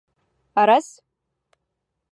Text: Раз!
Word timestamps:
Раз! 0.69 0.87